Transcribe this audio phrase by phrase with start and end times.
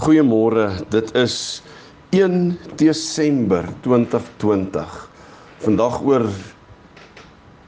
[0.00, 0.80] Goeiemôre.
[0.88, 1.60] Dit is
[2.16, 4.94] 1 Desember 2020.
[5.60, 6.24] Vandag oor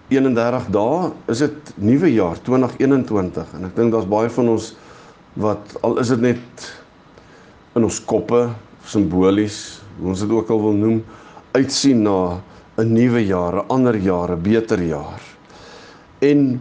[0.09, 4.71] 31 dae is dit nuwe jaar 2021 en ek dink daar's baie van ons
[5.45, 6.67] wat al is dit net
[7.77, 8.47] in ons koppe
[8.89, 9.61] simbolies,
[9.99, 10.99] hoe ons dit ook al wil noem,
[11.53, 12.41] uitsien na
[12.81, 15.21] 'n nuwe jaar, 'n ander jaar, 'n beter jaar.
[16.25, 16.61] En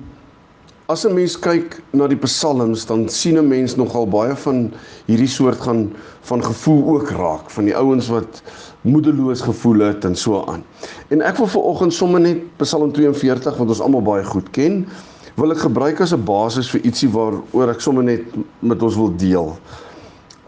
[0.91, 4.73] As 'n mens kyk na die psalms, dan sien 'n mens nogal baie van
[5.07, 5.93] hierdie soort gaan
[6.27, 8.41] van gevoel ook raak van die ouens wat
[8.81, 10.63] moedeloos gevoel het en so aan.
[11.07, 14.87] En ek wil viroggend sommer net Psalm 42 wat ons almal baie goed ken,
[15.35, 18.23] wil ek gebruik as 'n basis vir ietsie waaroor ek sommer net
[18.59, 19.55] met ons wil deel.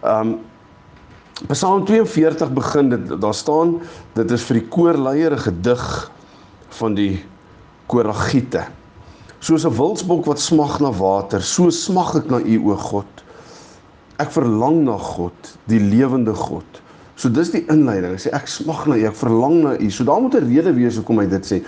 [0.03, 0.39] Um
[1.47, 3.79] Psalm 42 begin dit daar staan
[4.13, 6.11] dit is vir die koorleier 'n gedig
[6.69, 7.23] van die
[7.87, 8.82] Koragiete.
[9.43, 13.23] Soos 'n wildsbok wat smag na water, so smag ek na U o God.
[14.17, 15.35] Ek verlang na God,
[15.67, 16.79] die lewende God.
[17.15, 18.15] So dis die inleiding.
[18.15, 19.89] Hy sê ek smag na U, ek verlang na U.
[19.91, 21.63] So daar moet 'n rede wees hoekom hy dit sê.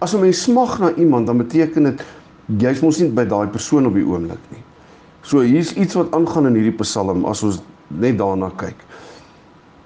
[0.00, 2.02] As 'n mens smag na iemand, dan beteken dit
[2.58, 4.62] jy's mos nie by daai persoon op die oomblik nie.
[5.22, 8.76] So hier's iets wat aangaan in hierdie Psalm as ons net daarna kyk.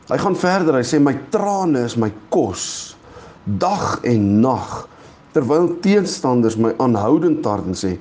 [0.09, 0.75] Hy gaan verder.
[0.75, 2.97] Hy sê my trane is my kos
[3.45, 4.89] dag en nag
[5.35, 7.97] terwyl teenstanders my aanhoudend tart en sê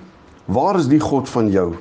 [0.53, 1.71] waar is die God van jou?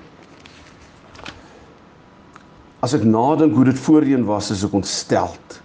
[2.83, 5.59] As ek nadink hoe dit voorheen was is ek ontsteld.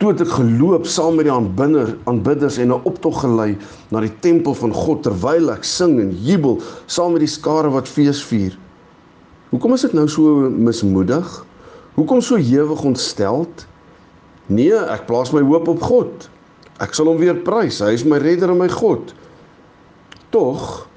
[0.00, 3.56] Toe het ek geloop saam met die aanbidder aanbidders en 'n optog gelei
[3.92, 7.88] na die tempel van God terwyl ek sing en jubel saam met die skare wat
[7.88, 8.58] fees vier.
[9.50, 11.44] Hoekom is ek nou so mismoedig?
[11.94, 13.66] Hoekom so ewig ontsteld?
[14.48, 16.31] Nee ek plaas my hoop op God
[16.82, 17.80] Ek sal hom weer prys.
[17.84, 19.12] Hy is my redder en my God.
[20.34, 20.88] Tog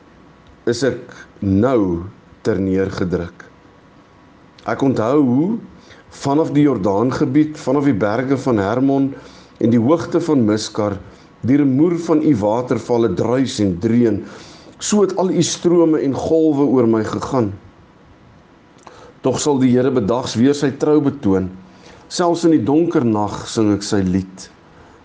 [0.69, 1.13] is ek
[1.45, 2.05] nou
[2.45, 3.45] terneergedruk.
[4.65, 5.49] Ek onthou hoe
[6.15, 9.11] vanaf die Jordaangebied, vanaf die berge van Hermon
[9.61, 10.97] en die hoogte van Miskar,
[11.45, 14.23] die remoer van u watervalle druis en dreun,
[14.79, 17.51] so het al u strome en golwe oor my gegaan.
[19.21, 21.51] Tog sal die Here bedags weer sy trou betoon.
[22.09, 24.49] Selfs in die donker nag sing ek sy lied.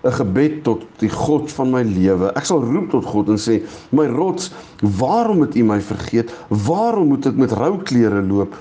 [0.03, 2.33] 'n gebed tot die God van my lewe.
[2.33, 3.61] Ek sal roep tot God en sê:
[3.93, 4.51] "My rots,
[4.81, 6.33] waarom het U my vergeet?
[6.49, 8.55] Waarom moet ek met rou klere loop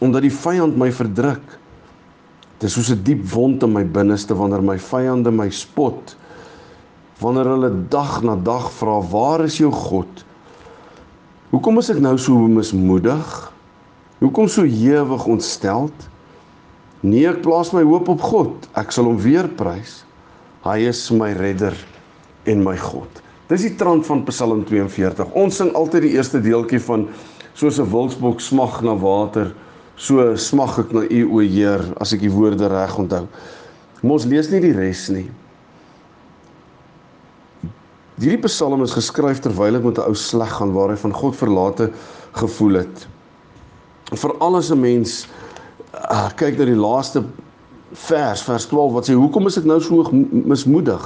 [0.00, 1.44] omdat die vyand my verdruk?"
[2.58, 6.16] Dit is soos 'n diep wond in my binneste wanneer my vyande my spot.
[7.20, 10.24] Wanneer hulle dag na dag vra: "Waar is jou God?"
[11.50, 13.52] Hoekom is ek nou so mismoedig?
[14.18, 15.92] Hoekom so ewig ontsteld?
[17.00, 18.68] Nee, ek plaas my hoop op God.
[18.74, 20.05] Ek sal hom weer prys.
[20.66, 21.76] Hy is my redder
[22.50, 23.20] en my God.
[23.46, 25.28] Dis die trant van Psalm 42.
[25.38, 27.06] Ons sing altyd die eerste deeltjie van
[27.54, 29.54] soos 'n wildsbok smag na water,
[29.96, 33.28] so smag ek na U o Heer, as ek die woorde reg onthou.
[34.02, 35.30] Ons lees nie die res nie.
[38.18, 41.36] Hierdie Psalm is geskryf terwyl ek met 'n ou sleg gaan waar hy van God
[41.36, 41.92] verlate
[42.32, 43.06] gevoel het.
[44.12, 45.28] Vir alles 'n mens
[46.10, 47.22] uh, kyk na die laaste
[47.92, 50.06] vers vers 12 wat sê hoekom is ek nou so
[50.46, 51.04] mismoedig?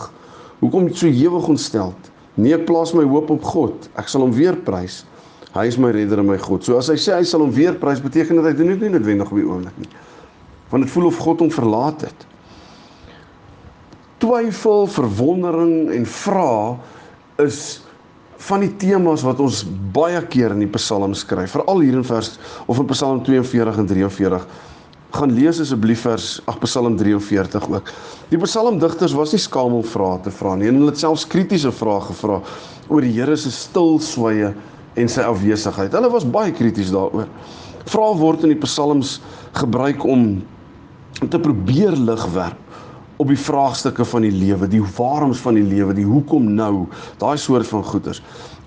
[0.60, 2.10] Hoekom so ewig ontsteld?
[2.40, 3.88] Nee, ek plaas my hoop op God.
[4.00, 5.02] Ek sal hom weer prys.
[5.52, 6.64] Hy is my redder en my God.
[6.64, 8.94] So as hy sê hy sal hom weer prys, beteken dit hy doen dit nie
[8.94, 9.90] noodwendig op die oomblik nie.
[10.70, 12.26] Want dit voel of God hom verlaat het.
[14.22, 16.50] Twyfel, verwondering en vra
[17.42, 17.80] is
[18.40, 22.36] van die temas wat ons baie keer in die Psalm skryf, veral hier in vers
[22.70, 24.46] of in Psalm 42 en 43
[25.14, 27.90] gaan lees asseblief vers ag Psalm 43 ook.
[28.30, 30.68] Die psalmdigters was nie skaam om vrae te vra nie.
[30.70, 32.40] Hulle het selfs kritiese vrae gevra
[32.90, 34.52] oor die Here se stilswye
[35.00, 35.94] en sy afwesigheid.
[35.94, 37.28] Hulle was baie krities daaroor.
[37.90, 39.18] Vrae word in die psalms
[39.58, 40.42] gebruik om
[41.20, 42.66] te probeer lig werp
[43.20, 46.86] op die vraagstukke van die lewe, die waaroms van die lewe, die hoekom nou,
[47.20, 48.22] daai soort van goeters.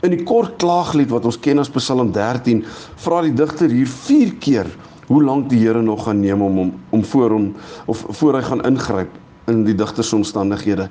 [0.06, 2.62] In die kort klaaglied wat ons ken as Psalm 13,
[3.02, 4.70] vra die digter hier 4 keer
[5.08, 7.54] hoe lank die Here nog gaan neem om om om voor hom
[7.86, 9.10] of voor hy gaan ingryp
[9.48, 10.90] in die digter se omstandighede.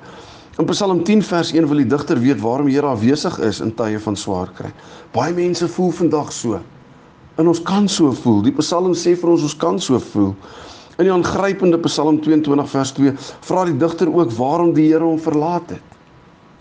[0.57, 3.73] In Psalm 10 vers 1 wil die digter weet waarom die Here afwesig is in
[3.73, 4.69] tye van swaar kry.
[5.15, 6.59] Baie mense voel vandag so.
[7.41, 8.43] En ons kan so voel.
[8.45, 10.35] Die Psalm sê vir ons ons kan so voel.
[10.99, 13.15] In die aangrypende Psalm 22 vers 2
[13.47, 15.97] vra die digter ook waarom die Here hom verlaat het.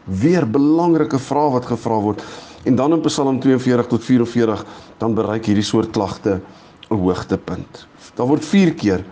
[0.08, 2.24] Weer belangrike vrae wat gevra word.
[2.64, 4.64] En dan in Psalm 42 tot 44
[4.98, 6.40] dan bereik hierdie soort klagte
[6.90, 7.86] 'n hoogtepunt.
[8.14, 9.04] Daar word 4 keer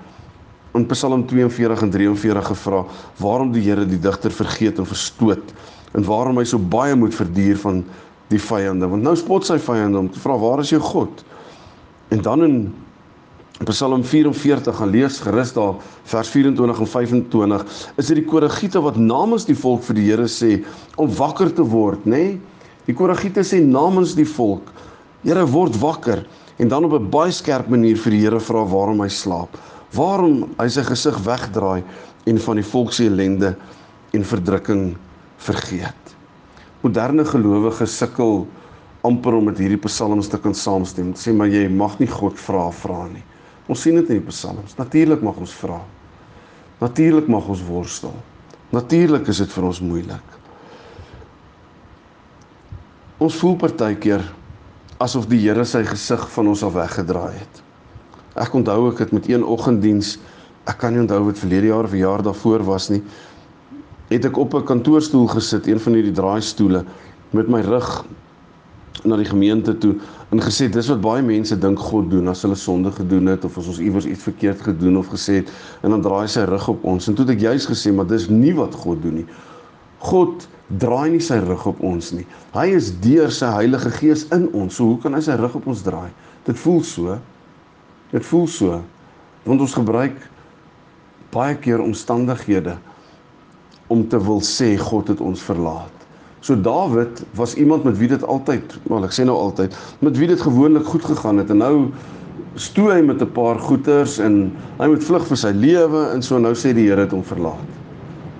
[0.73, 2.85] in Psalm 42 en 43 gevra
[3.19, 5.55] waarom die Here die digter vergeet en verstoot
[5.99, 7.83] en waarom hy so baie moet verduur van
[8.31, 11.25] die vyande want nou spot sy vyande om te vra waar is jou God
[12.15, 12.61] en dan in
[13.69, 15.75] Psalm 44 gaan lees gerus daar
[16.13, 17.67] vers 24 en 25
[17.99, 20.61] is dit die koragiete wat namens die volk vir die Here sê
[20.97, 22.39] om wakker te word nê nee?
[22.87, 24.71] die koragiete sê namens die volk
[25.23, 26.27] Here word wakker
[26.59, 29.57] en dan op 'n baie skerp manier vir die Here vra waarom hy slaap
[29.97, 31.83] waarom hy sy gesig wegdraai
[32.31, 33.57] en van die volk se ellende
[34.15, 34.97] en verdrukking
[35.39, 36.15] vergeet.
[36.85, 38.45] Moderne gelowiges sukkel
[39.07, 41.15] amper om met hierdie psalms te kan saamstem.
[41.17, 43.23] Sê maar jy mag nie God vra vra nie.
[43.71, 44.77] Ons sien dit in die psalms.
[44.79, 45.81] Natuurlik mag ons vra.
[46.81, 48.15] Natuurlik mag ons worstel.
[48.71, 50.37] Natuurlik is dit vir ons moeilik.
[53.21, 54.25] Ons voel partykeer
[55.00, 57.62] asof die Here sy gesig van ons af weggedraai het.
[58.41, 60.19] Ek onthou ek het met een oggenddiens,
[60.69, 63.00] ek kan nie onthou wat verlede jaar of jaar daarvoor was nie,
[64.11, 66.85] het ek op 'n kantoorstoel gesit, een van hierdie draaistoele
[67.31, 68.05] met my rug
[69.05, 69.94] na die gemeente toe
[70.31, 73.56] en gesê dis wat baie mense dink God doen as hulle sonde gedoen het of
[73.58, 75.50] as ons iewers iets verkeerd gedoen of gesê het
[75.82, 78.06] en dan draai hy sy rug op ons en toe het ek juist gesê maar
[78.06, 79.26] dis nie wat God doen nie.
[80.00, 80.49] God
[80.81, 82.26] draai nie sy rug op ons nie.
[82.55, 84.76] Hy is deur sy Heilige Gees in ons.
[84.79, 86.11] So hoe kan hy sy rug op ons draai?
[86.47, 87.19] Dit voel so.
[88.12, 88.81] Dit voel so.
[89.44, 90.17] Want ons gebruik
[91.35, 92.76] baie keer omstandighede
[93.91, 95.97] om te wil sê God het ons verlaat.
[96.41, 100.31] So Dawid was iemand met wie dit altyd, wel ek sê nou altyd, met wie
[100.31, 101.75] dit gewoonlik goed gegaan het en nou
[102.56, 106.38] stoei hy met 'n paar goeters en hy moet vlug vir sy lewe en so
[106.38, 107.80] nou sê die Here het hom verlaat.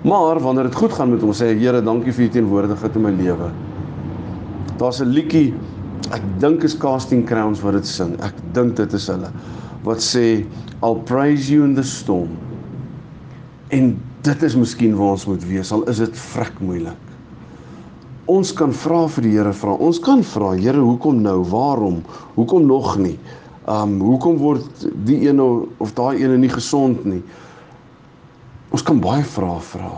[0.01, 3.03] Maar wanneer dit goed gaan met hom, sê hy Here, dankie vir u teenwoordigheid in
[3.05, 3.51] my lewe.
[4.81, 5.53] Daar's 'n liedjie,
[6.09, 8.17] ek dink is Casting Crowns wat dit sing.
[8.21, 9.29] Ek dink dit is hulle
[9.83, 10.45] wat sê
[10.83, 12.29] I'll praise you in the storm.
[13.69, 16.97] En dit is miskien waar ons moet wees al is dit vrek moeilik.
[18.25, 19.73] Ons kan vra vir die Here vra.
[19.73, 21.43] Ons kan vra, Here, hoekom nou?
[21.49, 22.01] Waarom?
[22.35, 23.17] Hoekom nog nie?
[23.69, 27.21] Um hoekom word die een of daai een nie gesond nie?
[28.71, 29.91] Ons kan baie vrae vra.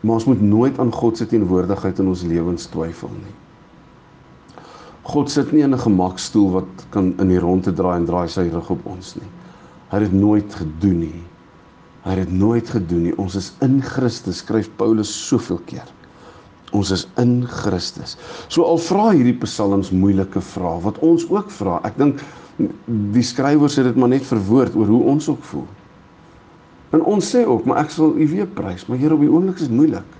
[0.00, 3.34] Maar ons moet nooit aan God se teenwoordigheid in ons lewens twyfel nie.
[5.08, 8.48] God sit nie in 'n gemakstoel wat kan in die rondte draai en draai sy
[8.52, 9.30] rug op ons nie.
[9.90, 11.22] Hy het dit nooit gedoen nie.
[12.04, 13.16] Hy het dit nooit gedoen nie.
[13.18, 15.88] Ons is in Christus, skryf Paulus soveel keer.
[16.72, 18.16] Ons is in Christus.
[18.48, 21.80] So al vra hierdie psalms moeilike vrae wat ons ook vra.
[21.84, 22.20] Ek dink
[23.12, 25.66] die skrywers het dit maar net verwoord oor hoe ons ook voel.
[26.96, 29.60] En ons sê ook, maar ek sal U weer prys, maar Here op die oomblik
[29.60, 30.16] is moeilik.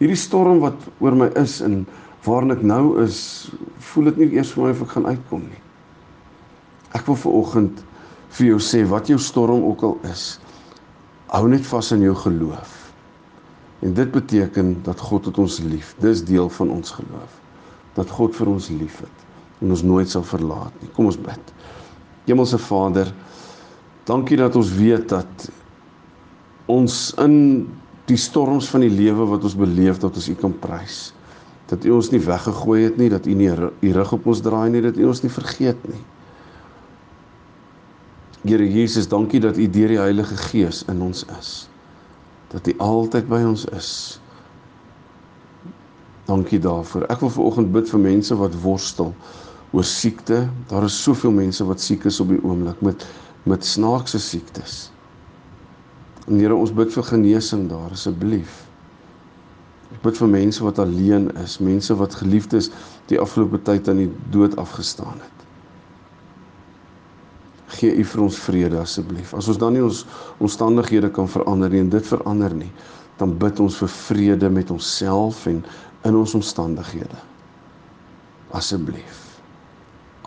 [0.00, 1.82] Hierdie storm wat oor my is en
[2.24, 3.50] waarin ek nou is,
[3.92, 5.60] voel dit nie eers vir my of ek gaan uitkom nie.
[6.96, 7.82] Ek wil vir oggend
[8.36, 10.38] vir jou sê wat jou storm ook al is,
[11.30, 12.70] Hou net vas aan jou geloof.
[13.86, 15.92] En dit beteken dat God het ons lief.
[16.02, 17.36] Dis deel van ons geloof.
[17.94, 19.26] Dat God vir ons liefhet
[19.60, 20.88] en ons nooit sal verlaat nie.
[20.96, 21.52] Kom ons bid.
[22.26, 23.12] Hemelse Vader,
[24.08, 25.46] dankie dat ons weet dat
[26.70, 27.34] ons in
[28.10, 31.10] die storms van die lewe wat ons beleef dat ons U kan prys.
[31.70, 34.70] Dat U ons nie weggegooi het nie, dat U nie U rug op ons draai
[34.70, 36.02] nie, dat U ons nie vergeet nie.
[38.42, 41.52] Here Jesus, dankie dat U deur die Heilige Gees in ons is.
[42.50, 43.90] Dat U altyd by ons is.
[46.26, 47.06] Dankie daarvoor.
[47.12, 49.12] Ek wil veraloggend bid vir mense wat worstel
[49.70, 50.44] oor siekte.
[50.70, 53.06] Daar is soveel mense wat siek is op die oomblik met
[53.48, 54.90] met snaakse siektes.
[56.28, 58.64] En Here, ons bid vir genesing daar asseblief.
[59.90, 62.70] Ek bid vir mense wat alleen is, mense wat geliefdes
[63.10, 65.40] die afgelope tyd aan die dood afgestaan het
[67.80, 69.32] gee U vir ons vrede asseblief.
[69.36, 70.04] As ons dan nie ons
[70.42, 72.70] omstandighede kan verander nie en dit verander nie,
[73.20, 75.62] dan bid ons vir vrede met onsself en
[76.08, 77.18] in ons omstandighede.
[78.56, 79.26] Asseblief.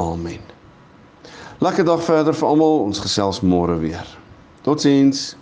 [0.02, 0.42] Amen.
[1.64, 2.84] Lekker dag verder vir almal.
[2.88, 4.08] Ons gesels môre weer.
[4.66, 5.34] Totsiens.